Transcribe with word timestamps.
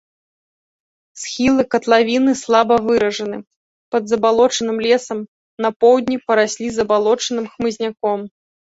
Схілы 1.23 1.65
катлавіны 1.75 2.31
слаба 2.43 2.75
выражаны, 2.89 3.37
пад 3.95 4.03
забалочаным 4.15 4.77
лесам, 4.89 5.19
на 5.67 5.75
поўдні 5.83 6.17
параслі 6.29 6.67
забалочаным 6.81 7.45
хмызняком. 7.55 8.31